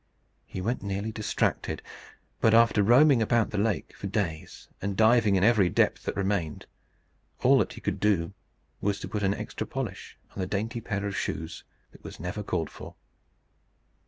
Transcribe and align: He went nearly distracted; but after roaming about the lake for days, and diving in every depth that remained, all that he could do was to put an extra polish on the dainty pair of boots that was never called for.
He 0.47 0.61
went 0.61 0.81
nearly 0.81 1.11
distracted; 1.11 1.83
but 2.39 2.55
after 2.55 2.81
roaming 2.81 3.21
about 3.21 3.51
the 3.51 3.59
lake 3.59 3.95
for 3.95 4.07
days, 4.07 4.67
and 4.81 4.97
diving 4.97 5.35
in 5.35 5.43
every 5.43 5.69
depth 5.69 6.05
that 6.05 6.15
remained, 6.15 6.65
all 7.43 7.59
that 7.59 7.73
he 7.73 7.81
could 7.81 7.99
do 7.99 8.33
was 8.81 8.99
to 9.01 9.07
put 9.07 9.21
an 9.21 9.35
extra 9.35 9.67
polish 9.67 10.17
on 10.35 10.39
the 10.39 10.47
dainty 10.47 10.81
pair 10.81 11.05
of 11.05 11.15
boots 11.27 11.63
that 11.91 12.03
was 12.03 12.19
never 12.19 12.41
called 12.41 12.71
for. 12.71 12.95